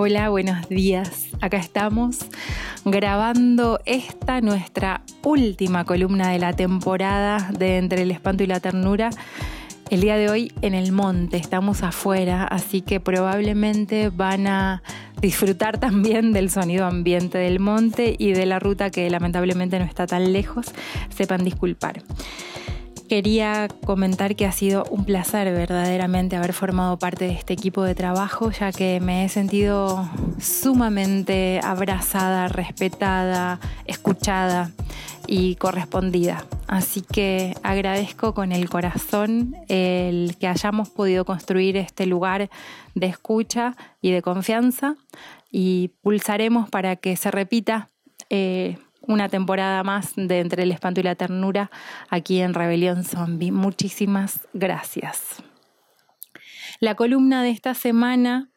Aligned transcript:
Hola, 0.00 0.28
buenos 0.28 0.68
días. 0.68 1.26
Acá 1.40 1.56
estamos 1.56 2.18
grabando 2.84 3.80
esta 3.84 4.40
nuestra 4.40 5.02
última 5.24 5.84
columna 5.84 6.30
de 6.30 6.38
la 6.38 6.52
temporada 6.52 7.50
de 7.58 7.78
Entre 7.78 8.02
el 8.02 8.12
Espanto 8.12 8.44
y 8.44 8.46
la 8.46 8.60
Ternura. 8.60 9.10
El 9.90 10.00
día 10.00 10.16
de 10.16 10.30
hoy 10.30 10.52
en 10.62 10.74
el 10.74 10.92
monte, 10.92 11.36
estamos 11.36 11.82
afuera, 11.82 12.44
así 12.44 12.80
que 12.80 13.00
probablemente 13.00 14.10
van 14.10 14.46
a 14.46 14.84
disfrutar 15.20 15.78
también 15.80 16.32
del 16.32 16.48
sonido 16.48 16.86
ambiente 16.86 17.36
del 17.36 17.58
monte 17.58 18.14
y 18.16 18.34
de 18.34 18.46
la 18.46 18.60
ruta 18.60 18.90
que 18.90 19.10
lamentablemente 19.10 19.80
no 19.80 19.84
está 19.84 20.06
tan 20.06 20.32
lejos. 20.32 20.66
Sepan 21.08 21.42
disculpar. 21.42 22.04
Quería 23.08 23.68
comentar 23.86 24.36
que 24.36 24.44
ha 24.44 24.52
sido 24.52 24.84
un 24.90 25.06
placer 25.06 25.50
verdaderamente 25.54 26.36
haber 26.36 26.52
formado 26.52 26.98
parte 26.98 27.24
de 27.24 27.32
este 27.32 27.54
equipo 27.54 27.82
de 27.82 27.94
trabajo, 27.94 28.50
ya 28.50 28.70
que 28.70 29.00
me 29.00 29.24
he 29.24 29.30
sentido 29.30 30.06
sumamente 30.38 31.58
abrazada, 31.62 32.48
respetada, 32.48 33.60
escuchada 33.86 34.72
y 35.26 35.54
correspondida. 35.54 36.44
Así 36.66 37.00
que 37.00 37.54
agradezco 37.62 38.34
con 38.34 38.52
el 38.52 38.68
corazón 38.68 39.56
el 39.68 40.36
que 40.38 40.46
hayamos 40.46 40.90
podido 40.90 41.24
construir 41.24 41.78
este 41.78 42.04
lugar 42.04 42.50
de 42.94 43.06
escucha 43.06 43.74
y 44.02 44.10
de 44.10 44.20
confianza 44.20 44.96
y 45.50 45.92
pulsaremos 46.02 46.68
para 46.68 46.96
que 46.96 47.16
se 47.16 47.30
repita. 47.30 47.88
Eh, 48.28 48.76
una 49.08 49.28
temporada 49.28 49.82
más 49.82 50.12
de 50.14 50.38
Entre 50.38 50.62
el 50.62 50.70
Espanto 50.70 51.00
y 51.00 51.02
la 51.02 51.16
Ternura 51.16 51.70
aquí 52.08 52.40
en 52.40 52.54
Rebelión 52.54 53.02
Zombie. 53.02 53.50
Muchísimas 53.50 54.46
gracias. 54.52 55.42
La 56.78 56.94
columna 56.94 57.42
de 57.42 57.50
esta 57.50 57.74
semana 57.74 58.50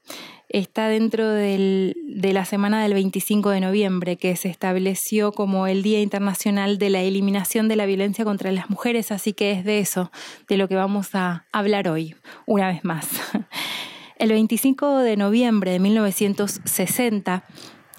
está 0.49 0.89
dentro 0.89 1.29
de 1.29 1.95
la 2.33 2.45
semana 2.45 2.83
del 2.83 2.93
25 2.93 3.49
de 3.49 3.61
noviembre, 3.61 4.17
que 4.17 4.35
se 4.35 4.49
estableció 4.49 5.31
como 5.31 5.65
el 5.65 5.81
Día 5.81 6.01
Internacional 6.01 6.77
de 6.77 6.89
la 6.89 7.01
Eliminación 7.01 7.69
de 7.69 7.77
la 7.77 7.85
Violencia 7.85 8.25
contra 8.25 8.51
las 8.51 8.69
Mujeres, 8.69 9.11
así 9.11 9.33
que 9.33 9.51
es 9.51 9.63
de 9.63 9.79
eso, 9.79 10.11
de 10.49 10.57
lo 10.57 10.67
que 10.67 10.75
vamos 10.75 11.15
a 11.15 11.45
hablar 11.53 11.87
hoy, 11.87 12.15
una 12.45 12.67
vez 12.67 12.83
más. 12.83 13.07
El 14.17 14.29
25 14.29 14.99
de 14.99 15.17
noviembre 15.17 15.71
de 15.71 15.79
1960, 15.79 17.43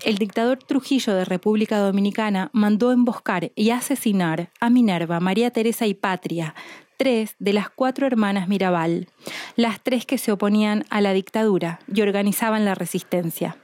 el 0.04 0.16
dictador 0.16 0.58
Trujillo 0.58 1.14
de 1.14 1.24
República 1.24 1.78
Dominicana 1.78 2.50
mandó 2.52 2.92
emboscar 2.92 3.52
y 3.54 3.70
asesinar 3.70 4.50
a 4.60 4.70
Minerva, 4.70 5.20
María 5.20 5.50
Teresa 5.50 5.86
y 5.86 5.94
Patria, 5.94 6.54
tres 6.96 7.36
de 7.38 7.52
las 7.52 7.70
cuatro 7.70 8.06
hermanas 8.06 8.48
Mirabal, 8.48 9.08
las 9.56 9.82
tres 9.82 10.06
que 10.06 10.18
se 10.18 10.32
oponían 10.32 10.84
a 10.90 11.00
la 11.00 11.12
dictadura 11.12 11.80
y 11.92 12.02
organizaban 12.02 12.64
la 12.64 12.74
resistencia. 12.74 13.56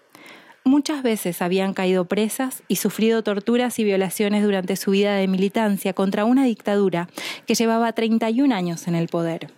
Muchas 0.64 1.03
veces 1.03 1.41
habían 1.41 1.72
caído 1.72 2.06
presas 2.06 2.62
y 2.69 2.77
sufrido 2.77 3.23
torturas 3.23 3.78
y 3.78 3.84
violaciones 3.84 4.45
durante 4.45 4.77
su 4.77 4.91
vida 4.91 5.14
de 5.14 5.27
militancia 5.27 5.95
contra 5.95 6.25
una 6.25 6.45
dictadura 6.45 7.08
que 7.47 7.55
llevaba 7.55 7.92
31 7.92 8.55
años 8.55 8.86
en 8.86 8.95
el 8.95 9.08
poder. 9.08 9.52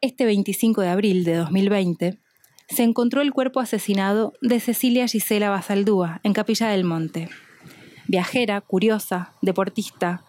Este 0.00 0.24
25 0.24 0.80
de 0.80 0.88
abril 0.88 1.24
de 1.24 1.36
2020, 1.36 2.18
se 2.68 2.82
encontró 2.82 3.22
el 3.22 3.32
cuerpo 3.32 3.60
asesinado 3.60 4.34
de 4.42 4.60
Cecilia 4.60 5.06
Gisela 5.06 5.50
Basaldúa 5.50 6.20
en 6.22 6.32
Capilla 6.32 6.68
del 6.68 6.84
Monte. 6.84 7.28
Viajera, 8.06 8.60
curiosa, 8.60 9.34
deportista, 9.42 10.24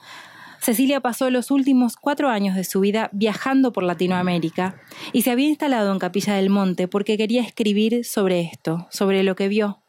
Cecilia 0.61 0.99
pasó 0.99 1.29
los 1.29 1.51
últimos 1.51 1.95
cuatro 1.95 2.29
años 2.29 2.55
de 2.55 2.65
su 2.65 2.81
vida 2.81 3.09
viajando 3.13 3.71
por 3.71 3.83
Latinoamérica 3.83 4.75
y 5.13 5.21
se 5.21 5.31
había 5.31 5.47
instalado 5.47 5.91
en 5.91 5.99
Capilla 5.99 6.33
del 6.35 6.49
Monte 6.49 6.87
porque 6.87 7.17
quería 7.17 7.41
escribir 7.41 8.03
sobre 8.03 8.41
esto, 8.41 8.87
sobre 8.91 9.23
lo 9.23 9.35
que 9.35 9.47
vio, 9.47 9.81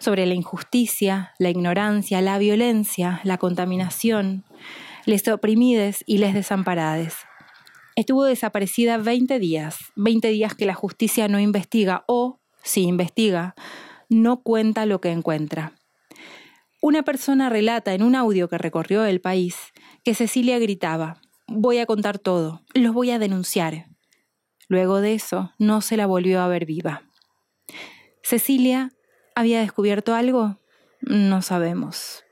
sobre 0.00 0.26
la 0.26 0.34
injusticia, 0.34 1.32
la 1.38 1.50
ignorancia, 1.50 2.20
la 2.22 2.38
violencia, 2.38 3.20
la 3.22 3.38
contaminación, 3.38 4.44
les 5.04 5.26
oprimides 5.28 6.02
y 6.06 6.18
les 6.18 6.34
desamparades. 6.34 7.14
Estuvo 7.96 8.24
desaparecida 8.24 8.98
20 8.98 9.38
días, 9.38 9.78
20 9.96 10.28
días 10.28 10.54
que 10.54 10.66
la 10.66 10.74
justicia 10.74 11.28
no 11.28 11.40
investiga 11.40 12.04
o, 12.06 12.40
si 12.62 12.82
investiga, 12.82 13.54
no 14.10 14.42
cuenta 14.42 14.84
lo 14.84 15.00
que 15.00 15.10
encuentra. 15.10 15.72
Una 16.82 17.04
persona 17.04 17.48
relata 17.48 17.94
en 17.94 18.02
un 18.02 18.14
audio 18.14 18.50
que 18.50 18.58
recorrió 18.58 19.06
el 19.06 19.22
país 19.22 19.56
que 20.04 20.12
Cecilia 20.12 20.58
gritaba, 20.58 21.22
voy 21.48 21.78
a 21.78 21.86
contar 21.86 22.18
todo, 22.18 22.60
los 22.74 22.92
voy 22.92 23.12
a 23.12 23.18
denunciar. 23.18 23.86
Luego 24.68 25.00
de 25.00 25.14
eso, 25.14 25.52
no 25.58 25.80
se 25.80 25.96
la 25.96 26.04
volvió 26.04 26.42
a 26.42 26.48
ver 26.48 26.66
viva. 26.66 27.02
¿Cecilia 28.22 28.90
había 29.34 29.60
descubierto 29.60 30.14
algo? 30.14 30.58
No 31.00 31.40
sabemos. 31.40 32.24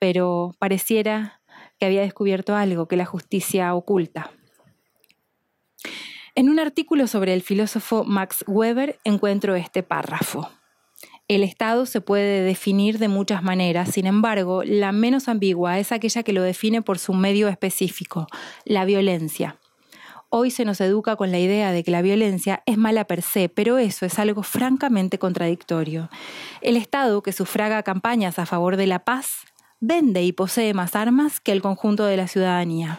Pero 0.00 0.56
pareciera 0.58 1.42
que 1.78 1.86
había 1.86 2.00
descubierto 2.00 2.56
algo 2.56 2.88
que 2.88 2.96
la 2.96 3.06
justicia 3.06 3.72
oculta. 3.72 4.32
En 6.36 6.50
un 6.50 6.58
artículo 6.58 7.06
sobre 7.06 7.32
el 7.32 7.42
filósofo 7.42 8.02
Max 8.02 8.44
Weber 8.48 8.98
encuentro 9.04 9.54
este 9.54 9.84
párrafo. 9.84 10.50
El 11.28 11.44
Estado 11.44 11.86
se 11.86 12.00
puede 12.00 12.42
definir 12.42 12.98
de 12.98 13.06
muchas 13.06 13.44
maneras, 13.44 13.90
sin 13.90 14.08
embargo, 14.08 14.64
la 14.64 14.90
menos 14.90 15.28
ambigua 15.28 15.78
es 15.78 15.92
aquella 15.92 16.24
que 16.24 16.32
lo 16.32 16.42
define 16.42 16.82
por 16.82 16.98
su 16.98 17.14
medio 17.14 17.46
específico, 17.46 18.26
la 18.64 18.84
violencia. 18.84 19.60
Hoy 20.28 20.50
se 20.50 20.64
nos 20.64 20.80
educa 20.80 21.14
con 21.14 21.30
la 21.30 21.38
idea 21.38 21.70
de 21.70 21.84
que 21.84 21.92
la 21.92 22.02
violencia 22.02 22.64
es 22.66 22.78
mala 22.78 23.04
per 23.04 23.22
se, 23.22 23.48
pero 23.48 23.78
eso 23.78 24.04
es 24.04 24.18
algo 24.18 24.42
francamente 24.42 25.20
contradictorio. 25.20 26.10
El 26.62 26.76
Estado, 26.76 27.22
que 27.22 27.30
sufraga 27.30 27.84
campañas 27.84 28.40
a 28.40 28.46
favor 28.46 28.76
de 28.76 28.88
la 28.88 29.04
paz, 29.04 29.44
vende 29.78 30.24
y 30.24 30.32
posee 30.32 30.74
más 30.74 30.96
armas 30.96 31.38
que 31.38 31.52
el 31.52 31.62
conjunto 31.62 32.06
de 32.06 32.16
la 32.16 32.26
ciudadanía 32.26 32.98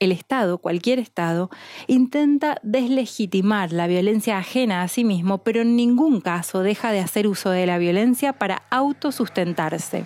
el 0.00 0.12
Estado, 0.12 0.58
cualquier 0.58 0.98
Estado, 0.98 1.50
intenta 1.86 2.56
deslegitimar 2.62 3.72
la 3.72 3.86
violencia 3.86 4.38
ajena 4.38 4.82
a 4.82 4.88
sí 4.88 5.04
mismo, 5.04 5.44
pero 5.44 5.60
en 5.60 5.76
ningún 5.76 6.20
caso 6.20 6.62
deja 6.62 6.90
de 6.90 7.00
hacer 7.00 7.28
uso 7.28 7.50
de 7.50 7.66
la 7.66 7.78
violencia 7.78 8.32
para 8.32 8.62
autosustentarse. 8.70 10.04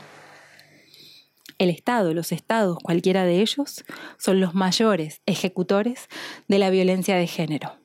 El 1.58 1.70
Estado, 1.70 2.12
los 2.12 2.32
Estados, 2.32 2.78
cualquiera 2.82 3.24
de 3.24 3.40
ellos, 3.40 3.84
son 4.18 4.40
los 4.40 4.54
mayores 4.54 5.22
ejecutores 5.24 6.08
de 6.48 6.58
la 6.58 6.70
violencia 6.70 7.16
de 7.16 7.28
género. 7.28 7.83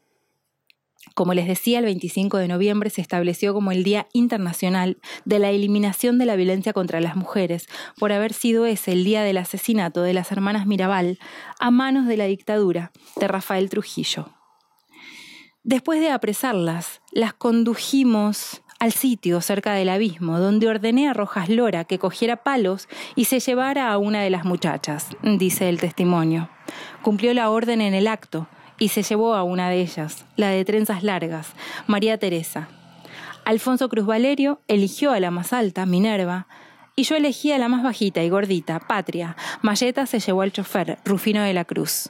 Como 1.20 1.34
les 1.34 1.48
decía, 1.48 1.80
el 1.80 1.84
25 1.84 2.38
de 2.38 2.48
noviembre 2.48 2.90
se 2.90 3.02
estableció 3.02 3.54
como 3.54 3.74
el 3.74 3.84
Día 3.84 4.08
Internacional 4.14 5.00
de 5.26 5.40
la 5.40 5.50
Eliminación 5.50 6.18
de 6.18 6.26
la 6.26 6.38
Violencia 6.38 6.72
contra 6.72 7.02
las 7.02 7.18
Mujeres, 7.18 7.68
por 7.98 8.14
haber 8.14 8.32
sido 8.32 8.66
ese 8.66 8.94
el 8.94 9.04
día 9.04 9.22
del 9.22 9.36
asesinato 9.36 10.02
de 10.02 10.14
las 10.14 10.32
hermanas 10.32 10.66
Mirabal 10.66 11.20
a 11.60 11.72
manos 11.72 12.08
de 12.08 12.16
la 12.16 12.24
dictadura 12.24 12.94
de 13.18 13.28
Rafael 13.28 13.70
Trujillo. 13.70 14.30
Después 15.64 16.00
de 16.00 16.10
apresarlas, 16.10 17.02
las 17.12 17.34
condujimos 17.34 18.62
al 18.80 18.94
sitio 18.94 19.42
cerca 19.42 19.74
del 19.74 19.90
abismo, 19.90 20.40
donde 20.40 20.70
ordené 20.70 21.10
a 21.10 21.14
Rojas 21.14 21.50
Lora 21.50 21.84
que 21.84 22.00
cogiera 22.00 22.44
palos 22.44 22.88
y 23.18 23.26
se 23.26 23.42
llevara 23.42 23.92
a 23.92 23.98
una 23.98 24.22
de 24.22 24.30
las 24.30 24.46
muchachas, 24.46 25.10
dice 25.22 25.68
el 25.68 25.82
testimonio. 25.82 26.50
Cumplió 27.02 27.34
la 27.34 27.50
orden 27.50 27.82
en 27.82 27.94
el 27.94 28.08
acto, 28.08 28.48
y 28.80 28.90
se 28.90 29.04
llevó 29.04 29.36
a 29.36 29.44
una 29.44 29.70
de 29.70 29.82
ellas, 29.82 30.26
la 30.36 30.50
de 30.50 30.66
trenzas 30.66 31.04
largas, 31.04 31.52
María 31.86 32.18
Teresa. 32.18 32.70
Alfonso 33.46 33.90
Cruz 33.90 34.06
Valerio 34.06 34.62
eligió 34.68 35.12
a 35.12 35.20
la 35.20 35.32
más 35.32 35.54
alta, 35.54 35.86
Minerva, 35.86 36.48
y 36.96 37.04
yo 37.04 37.16
elegí 37.16 37.52
a 37.52 37.58
la 37.58 37.70
más 37.70 37.84
bajita 37.84 38.24
y 38.24 38.30
gordita, 38.30 38.80
Patria. 38.80 39.36
Mayeta 39.62 40.06
se 40.06 40.20
llevó 40.20 40.42
al 40.42 40.52
chofer, 40.52 40.98
Rufino 41.06 41.42
de 41.44 41.54
la 41.54 41.66
Cruz. 41.66 42.10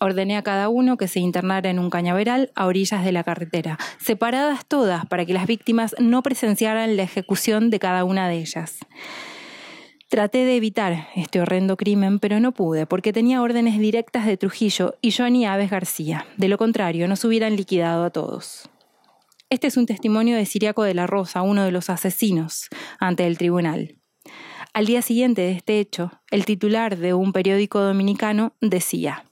Ordené 0.00 0.36
a 0.36 0.42
cada 0.42 0.68
uno 0.68 0.96
que 0.96 1.08
se 1.08 1.20
internara 1.20 1.70
en 1.70 1.78
un 1.78 1.88
cañaveral 1.88 2.50
a 2.54 2.66
orillas 2.66 3.04
de 3.04 3.12
la 3.12 3.24
carretera, 3.24 3.78
separadas 3.98 4.66
todas 4.66 5.06
para 5.06 5.24
que 5.24 5.32
las 5.32 5.46
víctimas 5.46 5.94
no 5.98 6.22
presenciaran 6.22 6.96
la 6.96 7.04
ejecución 7.04 7.70
de 7.70 7.78
cada 7.78 8.04
una 8.04 8.28
de 8.28 8.38
ellas. 8.38 8.78
Traté 10.12 10.44
de 10.44 10.56
evitar 10.56 11.08
este 11.14 11.40
horrendo 11.40 11.78
crimen, 11.78 12.18
pero 12.18 12.38
no 12.38 12.52
pude, 12.52 12.84
porque 12.84 13.14
tenía 13.14 13.40
órdenes 13.40 13.78
directas 13.78 14.26
de 14.26 14.36
Trujillo 14.36 14.94
y 15.00 15.10
Johnny 15.10 15.46
Aves 15.46 15.70
García. 15.70 16.26
De 16.36 16.48
lo 16.48 16.58
contrario, 16.58 17.08
nos 17.08 17.24
hubieran 17.24 17.56
liquidado 17.56 18.04
a 18.04 18.10
todos. 18.10 18.68
Este 19.48 19.68
es 19.68 19.78
un 19.78 19.86
testimonio 19.86 20.36
de 20.36 20.44
Siriaco 20.44 20.82
de 20.82 20.92
la 20.92 21.06
Rosa, 21.06 21.40
uno 21.40 21.64
de 21.64 21.72
los 21.72 21.88
asesinos, 21.88 22.68
ante 23.00 23.26
el 23.26 23.38
tribunal. 23.38 23.96
Al 24.74 24.84
día 24.84 25.00
siguiente 25.00 25.40
de 25.40 25.52
este 25.52 25.80
hecho, 25.80 26.10
el 26.30 26.44
titular 26.44 26.98
de 26.98 27.14
un 27.14 27.32
periódico 27.32 27.80
dominicano 27.80 28.52
decía, 28.60 29.24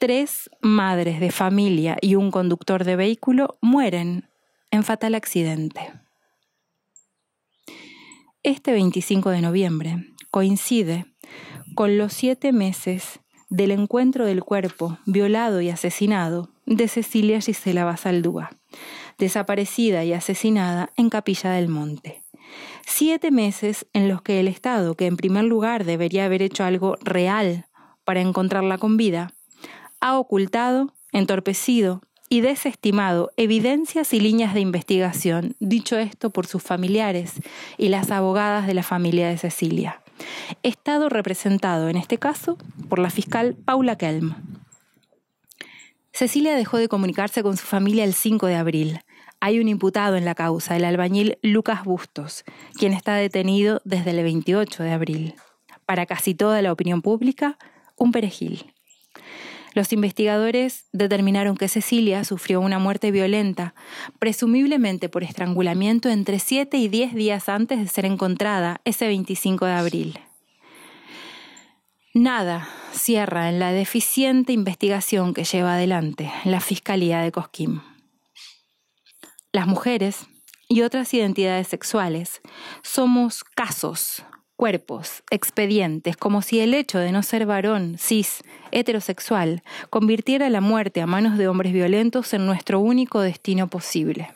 Tres 0.00 0.50
madres 0.60 1.20
de 1.20 1.30
familia 1.30 1.96
y 2.00 2.16
un 2.16 2.32
conductor 2.32 2.82
de 2.82 2.96
vehículo 2.96 3.56
mueren 3.62 4.28
en 4.72 4.82
fatal 4.82 5.14
accidente. 5.14 5.92
Este 8.42 8.72
25 8.72 9.28
de 9.28 9.42
noviembre 9.42 10.06
coincide 10.30 11.04
con 11.74 11.98
los 11.98 12.14
siete 12.14 12.52
meses 12.52 13.20
del 13.50 13.70
encuentro 13.70 14.24
del 14.24 14.42
cuerpo, 14.42 14.98
violado 15.04 15.60
y 15.60 15.68
asesinado, 15.68 16.48
de 16.64 16.88
Cecilia 16.88 17.42
Gisela 17.42 17.84
Basaldúa, 17.84 18.48
desaparecida 19.18 20.04
y 20.04 20.14
asesinada 20.14 20.90
en 20.96 21.10
Capilla 21.10 21.50
del 21.50 21.68
Monte. 21.68 22.24
Siete 22.86 23.30
meses 23.30 23.86
en 23.92 24.08
los 24.08 24.22
que 24.22 24.40
el 24.40 24.48
Estado, 24.48 24.94
que 24.94 25.04
en 25.04 25.18
primer 25.18 25.44
lugar 25.44 25.84
debería 25.84 26.24
haber 26.24 26.40
hecho 26.40 26.64
algo 26.64 26.96
real 27.02 27.66
para 28.04 28.22
encontrarla 28.22 28.78
con 28.78 28.96
vida, 28.96 29.34
ha 30.00 30.18
ocultado, 30.18 30.94
entorpecido 31.12 32.00
y 32.32 32.40
desestimado 32.42 33.32
evidencias 33.36 34.14
y 34.14 34.20
líneas 34.20 34.54
de 34.54 34.60
investigación, 34.60 35.56
dicho 35.58 35.98
esto 35.98 36.30
por 36.30 36.46
sus 36.46 36.62
familiares 36.62 37.34
y 37.76 37.88
las 37.88 38.12
abogadas 38.12 38.68
de 38.68 38.74
la 38.74 38.84
familia 38.84 39.28
de 39.28 39.36
Cecilia. 39.36 40.00
Estado 40.62 41.08
representado 41.08 41.88
en 41.88 41.96
este 41.96 42.18
caso 42.18 42.56
por 42.88 43.00
la 43.00 43.10
fiscal 43.10 43.56
Paula 43.64 43.96
Kelm. 43.96 44.36
Cecilia 46.12 46.54
dejó 46.54 46.76
de 46.76 46.88
comunicarse 46.88 47.42
con 47.42 47.56
su 47.56 47.66
familia 47.66 48.04
el 48.04 48.14
5 48.14 48.46
de 48.46 48.56
abril. 48.56 49.00
Hay 49.40 49.58
un 49.58 49.68
imputado 49.68 50.16
en 50.16 50.24
la 50.24 50.36
causa, 50.36 50.76
el 50.76 50.84
albañil 50.84 51.38
Lucas 51.42 51.82
Bustos, 51.82 52.44
quien 52.74 52.92
está 52.92 53.14
detenido 53.14 53.80
desde 53.84 54.10
el 54.10 54.22
28 54.22 54.84
de 54.84 54.92
abril. 54.92 55.34
Para 55.84 56.06
casi 56.06 56.34
toda 56.36 56.62
la 56.62 56.72
opinión 56.72 57.02
pública, 57.02 57.58
un 57.96 58.12
perejil. 58.12 58.72
Los 59.72 59.92
investigadores 59.92 60.86
determinaron 60.92 61.56
que 61.56 61.68
Cecilia 61.68 62.24
sufrió 62.24 62.60
una 62.60 62.78
muerte 62.78 63.10
violenta, 63.10 63.74
presumiblemente 64.18 65.08
por 65.08 65.22
estrangulamiento 65.22 66.08
entre 66.08 66.38
7 66.40 66.76
y 66.76 66.88
10 66.88 67.14
días 67.14 67.48
antes 67.48 67.78
de 67.78 67.86
ser 67.86 68.04
encontrada 68.04 68.80
ese 68.84 69.06
25 69.06 69.66
de 69.66 69.72
abril. 69.72 70.18
Nada 72.12 72.68
cierra 72.92 73.48
en 73.48 73.60
la 73.60 73.70
deficiente 73.70 74.52
investigación 74.52 75.32
que 75.32 75.44
lleva 75.44 75.74
adelante 75.74 76.32
la 76.44 76.60
Fiscalía 76.60 77.20
de 77.20 77.30
Cosquín. 77.30 77.82
Las 79.52 79.68
mujeres 79.68 80.26
y 80.68 80.82
otras 80.82 81.14
identidades 81.14 81.68
sexuales 81.68 82.40
somos 82.82 83.44
casos 83.44 84.24
cuerpos, 84.60 85.22
expedientes, 85.30 86.18
como 86.18 86.42
si 86.42 86.60
el 86.60 86.74
hecho 86.74 86.98
de 86.98 87.12
no 87.12 87.22
ser 87.22 87.46
varón, 87.46 87.96
cis, 87.98 88.44
heterosexual, 88.72 89.62
convirtiera 89.88 90.50
la 90.50 90.60
muerte 90.60 91.00
a 91.00 91.06
manos 91.06 91.38
de 91.38 91.48
hombres 91.48 91.72
violentos 91.72 92.34
en 92.34 92.44
nuestro 92.44 92.78
único 92.78 93.22
destino 93.22 93.68
posible. 93.68 94.34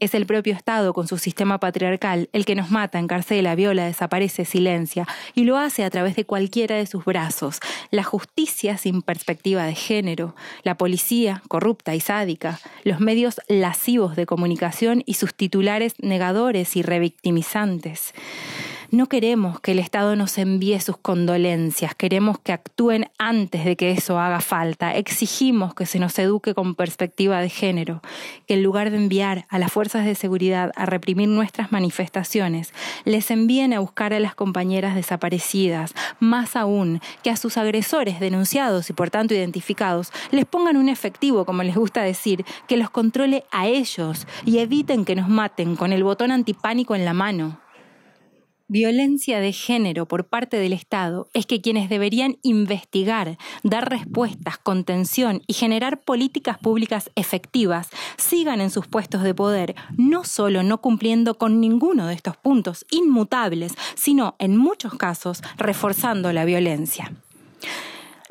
Es 0.00 0.14
el 0.14 0.24
propio 0.24 0.54
Estado, 0.54 0.94
con 0.94 1.08
su 1.08 1.18
sistema 1.18 1.58
patriarcal, 1.58 2.30
el 2.32 2.46
que 2.46 2.54
nos 2.54 2.70
mata, 2.70 2.98
encarcela, 2.98 3.54
viola, 3.54 3.84
desaparece, 3.84 4.46
silencia, 4.46 5.06
y 5.34 5.44
lo 5.44 5.58
hace 5.58 5.84
a 5.84 5.90
través 5.90 6.16
de 6.16 6.24
cualquiera 6.24 6.76
de 6.76 6.86
sus 6.86 7.04
brazos. 7.04 7.60
La 7.90 8.04
justicia 8.04 8.78
sin 8.78 9.02
perspectiva 9.02 9.64
de 9.64 9.74
género, 9.74 10.34
la 10.62 10.78
policía 10.78 11.42
corrupta 11.48 11.94
y 11.94 12.00
sádica, 12.00 12.60
los 12.82 12.98
medios 12.98 13.42
lascivos 13.46 14.16
de 14.16 14.24
comunicación 14.24 15.02
y 15.04 15.14
sus 15.14 15.34
titulares 15.34 15.96
negadores 15.98 16.76
y 16.76 16.82
revictimizantes. 16.82 18.14
No 18.94 19.06
queremos 19.06 19.58
que 19.58 19.72
el 19.72 19.78
Estado 19.78 20.16
nos 20.16 20.36
envíe 20.36 20.78
sus 20.78 20.98
condolencias, 20.98 21.94
queremos 21.94 22.38
que 22.38 22.52
actúen 22.52 23.06
antes 23.16 23.64
de 23.64 23.74
que 23.74 23.90
eso 23.90 24.18
haga 24.18 24.42
falta. 24.42 24.94
Exigimos 24.94 25.74
que 25.74 25.86
se 25.86 25.98
nos 25.98 26.18
eduque 26.18 26.52
con 26.52 26.74
perspectiva 26.74 27.40
de 27.40 27.48
género, 27.48 28.02
que 28.46 28.52
en 28.52 28.62
lugar 28.62 28.90
de 28.90 28.98
enviar 28.98 29.46
a 29.48 29.58
las 29.58 29.72
fuerzas 29.72 30.04
de 30.04 30.14
seguridad 30.14 30.72
a 30.76 30.84
reprimir 30.84 31.30
nuestras 31.30 31.72
manifestaciones, 31.72 32.74
les 33.06 33.30
envíen 33.30 33.72
a 33.72 33.80
buscar 33.80 34.12
a 34.12 34.20
las 34.20 34.34
compañeras 34.34 34.94
desaparecidas, 34.94 35.94
más 36.20 36.54
aún 36.54 37.00
que 37.22 37.30
a 37.30 37.38
sus 37.38 37.56
agresores 37.56 38.20
denunciados 38.20 38.90
y 38.90 38.92
por 38.92 39.08
tanto 39.08 39.32
identificados, 39.32 40.12
les 40.32 40.44
pongan 40.44 40.76
un 40.76 40.90
efectivo, 40.90 41.46
como 41.46 41.62
les 41.62 41.76
gusta 41.76 42.02
decir, 42.02 42.44
que 42.68 42.76
los 42.76 42.90
controle 42.90 43.46
a 43.52 43.68
ellos 43.68 44.26
y 44.44 44.58
eviten 44.58 45.06
que 45.06 45.16
nos 45.16 45.30
maten 45.30 45.76
con 45.76 45.94
el 45.94 46.04
botón 46.04 46.30
antipánico 46.30 46.94
en 46.94 47.06
la 47.06 47.14
mano 47.14 47.61
violencia 48.72 49.38
de 49.38 49.52
género 49.52 50.08
por 50.08 50.24
parte 50.24 50.56
del 50.56 50.72
Estado 50.72 51.28
es 51.34 51.44
que 51.44 51.60
quienes 51.60 51.90
deberían 51.90 52.38
investigar, 52.42 53.36
dar 53.62 53.90
respuestas, 53.90 54.56
contención 54.56 55.42
y 55.46 55.52
generar 55.52 56.00
políticas 56.00 56.56
públicas 56.56 57.10
efectivas 57.14 57.90
sigan 58.16 58.62
en 58.62 58.70
sus 58.70 58.86
puestos 58.86 59.22
de 59.24 59.34
poder, 59.34 59.74
no 59.98 60.24
solo 60.24 60.62
no 60.62 60.80
cumpliendo 60.80 61.36
con 61.36 61.60
ninguno 61.60 62.06
de 62.06 62.14
estos 62.14 62.38
puntos 62.38 62.86
inmutables, 62.90 63.74
sino 63.94 64.36
en 64.38 64.56
muchos 64.56 64.94
casos 64.94 65.42
reforzando 65.58 66.32
la 66.32 66.46
violencia. 66.46 67.12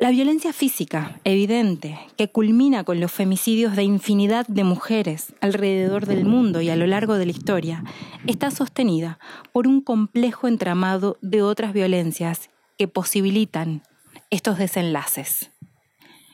La 0.01 0.09
violencia 0.09 0.51
física, 0.51 1.19
evidente, 1.25 1.99
que 2.17 2.27
culmina 2.27 2.83
con 2.83 2.99
los 2.99 3.11
femicidios 3.11 3.75
de 3.75 3.83
infinidad 3.83 4.47
de 4.47 4.63
mujeres 4.63 5.35
alrededor 5.41 6.07
del 6.07 6.25
mundo 6.25 6.59
y 6.59 6.71
a 6.71 6.75
lo 6.75 6.87
largo 6.87 7.19
de 7.19 7.27
la 7.27 7.31
historia, 7.31 7.83
está 8.25 8.49
sostenida 8.49 9.19
por 9.51 9.67
un 9.67 9.79
complejo 9.79 10.47
entramado 10.47 11.19
de 11.21 11.43
otras 11.43 11.71
violencias 11.71 12.49
que 12.79 12.87
posibilitan 12.87 13.83
estos 14.31 14.57
desenlaces 14.57 15.50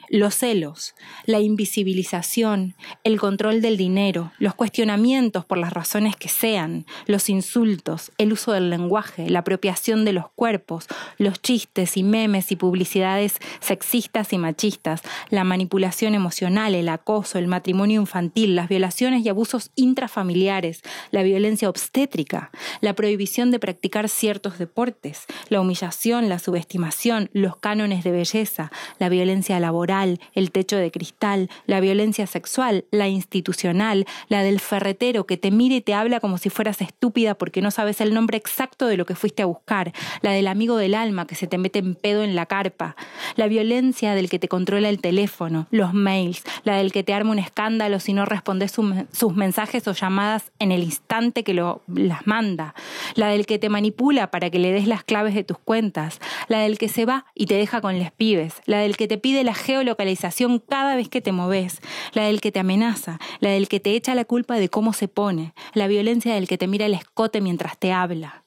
los 0.10 0.36
celos, 0.36 0.96
la 1.26 1.40
invisibilización, 1.40 2.76
el 3.04 3.20
control 3.20 3.62
del 3.62 3.78
dinero, 3.78 4.32
los 4.40 4.56
cuestionamientos 4.56 5.46
por 5.46 5.58
las 5.58 5.74
razones 5.74 6.16
que 6.16 6.30
sean, 6.30 6.86
los 7.06 7.30
insultos, 7.30 8.12
el 8.18 8.34
uso 8.34 8.52
del 8.52 8.70
lenguaje, 8.70 9.30
la 9.30 9.40
apropiación 9.40 10.06
de 10.06 10.14
los 10.14 10.30
cuerpos, 10.30 10.88
los 11.18 11.42
chistes 11.42 11.98
y 11.98 12.04
memes 12.04 12.52
y 12.52 12.56
publicidades 12.56 13.38
sexistas 13.60 14.34
y 14.34 14.38
machistas, 14.38 15.02
la 15.30 15.44
manipulación 15.44 16.16
emocional, 16.16 16.76
el 16.76 16.90
acoso, 16.90 17.38
el 17.38 17.48
matrimonio 17.48 18.02
infantil, 18.02 18.56
las 18.56 18.70
violaciones 18.70 19.26
y 19.26 19.30
abusos 19.30 19.72
intrafamiliares, 19.76 20.82
la 21.12 21.24
violencia 21.24 21.70
obstétrica, 21.70 22.52
la 22.82 22.94
prohibición 22.94 23.52
de 23.52 23.60
practicar 23.60 24.10
ciertos 24.10 24.58
deportes, 24.58 25.26
la 25.50 25.62
humillación, 25.62 26.30
la 26.30 26.40
subestimación, 26.40 27.30
los 27.34 27.58
cánones 27.58 28.04
de 28.04 28.12
belleza, 28.12 28.72
la 29.00 29.10
violencia 29.10 29.60
laboral, 29.60 29.97
el 30.04 30.52
techo 30.52 30.78
de 30.78 30.92
cristal, 30.92 31.50
la 31.66 31.80
violencia 31.80 32.28
sexual, 32.28 32.86
la 32.92 33.08
institucional, 33.08 34.06
la 34.30 34.44
del 34.44 34.60
ferretero 34.60 35.26
que 35.26 35.38
te 35.38 35.52
mira 35.52 35.76
y 35.76 35.82
te 35.82 35.94
habla 35.94 36.20
como 36.20 36.38
si 36.38 36.50
fueras 36.50 36.82
estúpida 36.82 37.36
porque 37.36 37.62
no 37.62 37.72
sabes 37.72 38.02
el 38.02 38.14
nombre 38.14 38.38
exacto 38.38 38.88
de 38.88 38.98
lo 38.98 39.06
que 39.06 39.16
fuiste 39.16 39.44
a 39.44 39.46
buscar, 39.46 39.94
la 40.22 40.32
del 40.32 40.48
amigo 40.48 40.78
del 40.78 40.96
alma 40.96 41.28
que 41.28 41.36
se 41.36 41.48
te 41.48 41.58
mete 41.58 41.80
en 41.80 41.96
pedo 41.96 42.24
en 42.24 42.36
la 42.36 42.46
carpa, 42.46 42.96
la 43.36 43.48
violencia 43.48 44.14
del 44.14 44.30
que 44.30 44.40
te 44.40 44.48
controla 44.48 44.90
el 44.90 45.00
teléfono, 45.00 45.68
los 45.72 45.94
mails, 45.94 46.44
la 46.64 46.78
del 46.78 46.92
que 46.92 47.04
te 47.04 47.14
arma 47.14 47.32
un 47.32 47.40
escándalo 47.40 48.00
si 48.00 48.14
no 48.14 48.26
respondes 48.26 48.72
sus 48.72 49.36
mensajes 49.36 49.88
o 49.88 49.94
llamadas 49.94 50.52
en 50.60 50.72
el 50.72 50.84
instante 50.84 51.44
que 51.44 51.54
lo, 51.54 51.82
las 51.88 52.26
manda, 52.28 52.74
la 53.16 53.30
del 53.30 53.46
que 53.46 53.60
te 53.60 53.70
manipula 53.70 54.32
para 54.32 54.50
que 54.50 54.60
le 54.60 54.72
des 54.72 54.88
las 54.88 55.04
claves 55.04 55.34
de 55.36 55.44
tus 55.44 55.58
cuentas, 55.58 56.20
la 56.48 56.60
del 56.60 56.78
que 56.78 56.90
se 56.90 57.06
va 57.06 57.26
y 57.34 57.46
te 57.46 57.56
deja 57.56 57.82
con 57.82 57.98
les 58.00 58.12
pibes, 58.12 58.62
la 58.66 58.80
del 58.80 58.98
que 58.98 59.08
te 59.08 59.18
pide 59.18 59.44
la 59.44 59.54
geo 59.54 59.84
localización 59.88 60.60
cada 60.60 60.96
vez 60.96 61.10
que 61.10 61.22
te 61.22 61.32
moves, 61.32 61.80
la 62.14 62.26
del 62.26 62.42
que 62.42 62.52
te 62.52 62.60
amenaza, 62.60 63.20
la 63.40 63.50
del 63.50 63.68
que 63.68 63.80
te 63.80 63.96
echa 63.96 64.14
la 64.14 64.26
culpa 64.26 64.56
de 64.56 64.70
cómo 64.70 64.94
se 64.94 65.08
pone, 65.08 65.54
la 65.74 65.88
violencia 65.88 66.36
del 66.36 66.48
que 66.48 66.60
te 66.60 66.68
mira 66.68 66.86
el 66.86 66.94
escote 66.94 67.42
mientras 67.42 67.80
te 67.80 67.92
habla. 67.92 68.44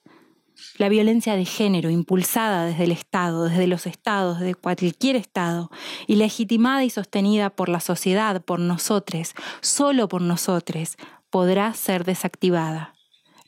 La 0.79 0.89
violencia 0.89 1.37
de 1.37 1.45
género, 1.45 1.91
impulsada 1.91 2.65
desde 2.65 2.85
el 2.85 2.93
Estado, 2.93 3.45
desde 3.45 3.67
los 3.67 3.87
estados, 3.87 4.41
de 4.41 4.55
cualquier 4.55 5.17
Estado, 5.17 5.71
y 6.07 6.17
legitimada 6.17 6.85
y 6.85 6.91
sostenida 6.91 7.51
por 7.51 7.69
la 7.69 7.81
sociedad, 7.81 8.43
por 8.43 8.61
nosotros, 8.61 9.35
solo 9.61 10.09
por 10.09 10.23
nosotros, 10.23 10.97
podrá 11.31 11.73
ser 11.75 12.05
desactivada. 12.05 12.95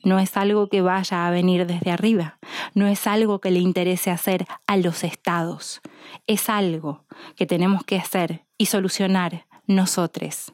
No 0.04 0.18
es 0.18 0.36
algo 0.36 0.68
que 0.68 0.82
vaya 0.82 1.26
a 1.26 1.30
venir 1.30 1.66
desde 1.66 1.90
arriba, 1.90 2.38
no 2.74 2.86
es 2.86 3.06
algo 3.06 3.40
que 3.40 3.50
le 3.50 3.60
interese 3.60 4.10
hacer 4.10 4.46
a 4.66 4.76
los 4.76 5.04
estados, 5.04 5.80
es 6.26 6.48
algo 6.48 7.04
que 7.36 7.46
tenemos 7.46 7.84
que 7.84 7.98
hacer 7.98 8.44
y 8.58 8.66
solucionar 8.66 9.46
nosotros, 9.66 10.52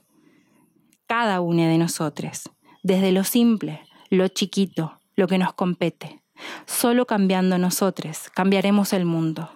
cada 1.06 1.40
uno 1.40 1.62
de 1.62 1.78
nosotros, 1.78 2.50
desde 2.82 3.10
lo 3.12 3.24
simple, 3.24 3.80
lo 4.10 4.28
chiquito, 4.28 5.00
lo 5.16 5.26
que 5.26 5.38
nos 5.38 5.54
compete. 5.54 6.22
Solo 6.66 7.06
cambiando 7.06 7.58
nosotros 7.58 8.30
cambiaremos 8.34 8.92
el 8.92 9.04
mundo. 9.04 9.50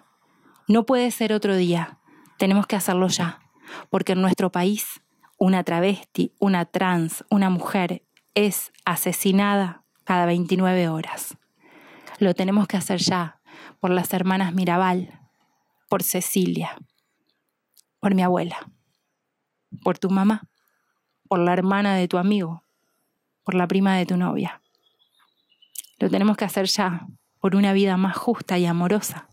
No 0.66 0.84
puede 0.84 1.10
ser 1.10 1.32
otro 1.32 1.54
día, 1.54 1.98
tenemos 2.38 2.66
que 2.66 2.76
hacerlo 2.76 3.08
ya, 3.08 3.40
porque 3.90 4.12
en 4.12 4.22
nuestro 4.22 4.50
país 4.50 5.02
una 5.38 5.64
travesti, 5.64 6.32
una 6.38 6.64
trans, 6.64 7.24
una 7.28 7.50
mujer 7.50 8.04
es 8.34 8.72
asesinada 8.84 9.81
cada 10.04 10.26
29 10.26 10.88
horas. 10.88 11.36
Lo 12.18 12.34
tenemos 12.34 12.66
que 12.66 12.76
hacer 12.76 13.00
ya 13.00 13.40
por 13.80 13.90
las 13.90 14.12
hermanas 14.12 14.54
Mirabal, 14.54 15.20
por 15.88 16.02
Cecilia, 16.02 16.76
por 18.00 18.14
mi 18.14 18.22
abuela, 18.22 18.56
por 19.82 19.98
tu 19.98 20.10
mamá, 20.10 20.42
por 21.28 21.38
la 21.38 21.52
hermana 21.52 21.94
de 21.94 22.08
tu 22.08 22.18
amigo, 22.18 22.64
por 23.44 23.54
la 23.54 23.66
prima 23.66 23.96
de 23.96 24.06
tu 24.06 24.16
novia. 24.16 24.60
Lo 25.98 26.10
tenemos 26.10 26.36
que 26.36 26.44
hacer 26.44 26.66
ya 26.66 27.06
por 27.40 27.56
una 27.56 27.72
vida 27.72 27.96
más 27.96 28.16
justa 28.16 28.58
y 28.58 28.66
amorosa. 28.66 29.28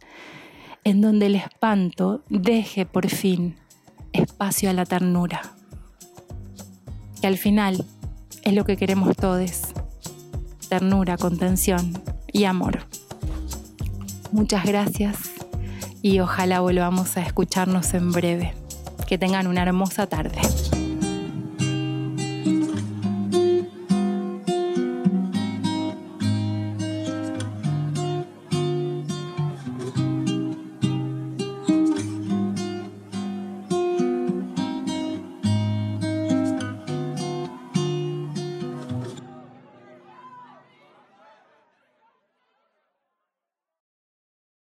en 0.83 1.01
donde 1.01 1.25
el 1.25 1.35
espanto 1.35 2.23
deje 2.29 2.85
por 2.85 3.07
fin 3.09 3.57
espacio 4.13 4.69
a 4.69 4.73
la 4.73 4.85
ternura, 4.85 5.41
que 7.21 7.27
al 7.27 7.37
final 7.37 7.85
es 8.43 8.53
lo 8.53 8.65
que 8.65 8.77
queremos 8.77 9.15
todos, 9.15 9.68
ternura, 10.69 11.17
contención 11.17 12.01
y 12.31 12.45
amor. 12.45 12.79
Muchas 14.31 14.63
gracias 14.63 15.17
y 16.01 16.19
ojalá 16.19 16.61
volvamos 16.61 17.17
a 17.17 17.21
escucharnos 17.21 17.93
en 17.93 18.11
breve. 18.11 18.53
Que 19.07 19.17
tengan 19.17 19.47
una 19.47 19.63
hermosa 19.63 20.05
tarde. 20.05 20.39